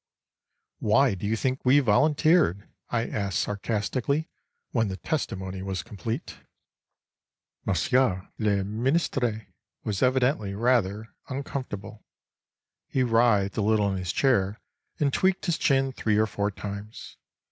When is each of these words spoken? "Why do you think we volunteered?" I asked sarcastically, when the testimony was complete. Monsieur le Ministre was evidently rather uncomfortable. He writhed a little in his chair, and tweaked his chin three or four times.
"Why 0.79 1.13
do 1.13 1.27
you 1.27 1.35
think 1.35 1.63
we 1.63 1.79
volunteered?" 1.79 2.67
I 2.89 3.05
asked 3.05 3.37
sarcastically, 3.37 4.29
when 4.71 4.87
the 4.87 4.97
testimony 4.97 5.61
was 5.61 5.83
complete. 5.83 6.37
Monsieur 7.67 8.27
le 8.39 8.63
Ministre 8.63 9.45
was 9.83 10.01
evidently 10.01 10.55
rather 10.55 11.13
uncomfortable. 11.29 12.03
He 12.87 13.03
writhed 13.03 13.57
a 13.57 13.61
little 13.61 13.91
in 13.91 13.97
his 13.99 14.11
chair, 14.11 14.59
and 14.99 15.13
tweaked 15.13 15.45
his 15.45 15.59
chin 15.59 15.91
three 15.91 16.17
or 16.17 16.25
four 16.25 16.49
times. 16.49 17.17